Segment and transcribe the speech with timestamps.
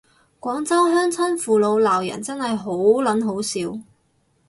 [0.39, 3.79] 廣州鄉親父老鬧人真係好嗱好笑